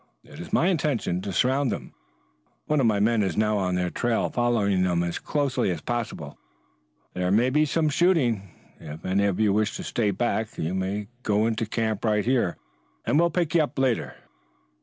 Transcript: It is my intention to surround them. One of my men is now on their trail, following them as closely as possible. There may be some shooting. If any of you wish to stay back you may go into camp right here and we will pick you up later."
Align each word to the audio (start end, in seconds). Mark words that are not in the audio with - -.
It 0.23 0.39
is 0.39 0.51
my 0.51 0.65
intention 0.65 1.21
to 1.21 1.31
surround 1.31 1.71
them. 1.71 1.93
One 2.65 2.79
of 2.79 2.87
my 2.87 2.99
men 2.99 3.21
is 3.21 3.37
now 3.37 3.59
on 3.59 3.75
their 3.75 3.91
trail, 3.91 4.31
following 4.31 4.81
them 4.81 5.03
as 5.03 5.19
closely 5.19 5.69
as 5.69 5.79
possible. 5.81 6.39
There 7.13 7.29
may 7.29 7.51
be 7.51 7.65
some 7.65 7.87
shooting. 7.87 8.49
If 8.79 9.05
any 9.05 9.25
of 9.25 9.39
you 9.39 9.53
wish 9.53 9.75
to 9.75 9.83
stay 9.83 10.09
back 10.09 10.57
you 10.57 10.73
may 10.73 11.07
go 11.21 11.45
into 11.45 11.67
camp 11.67 12.03
right 12.03 12.25
here 12.25 12.57
and 13.05 13.19
we 13.19 13.21
will 13.21 13.29
pick 13.29 13.53
you 13.53 13.61
up 13.61 13.77
later." 13.77 14.15